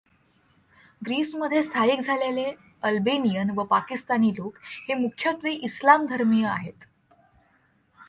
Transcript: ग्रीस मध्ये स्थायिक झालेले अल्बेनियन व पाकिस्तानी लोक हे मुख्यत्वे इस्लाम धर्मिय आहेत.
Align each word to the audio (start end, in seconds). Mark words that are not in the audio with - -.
ग्रीस 1.01 1.35
मध्ये 1.35 1.61
स्थायिक 1.63 1.99
झालेले 1.99 2.45
अल्बेनियन 2.83 3.49
व 3.49 3.63
पाकिस्तानी 3.63 4.31
लोक 4.31 4.57
हे 4.89 4.93
मुख्यत्वे 4.93 5.51
इस्लाम 5.51 6.05
धर्मिय 6.05 6.45
आहेत. 6.47 6.85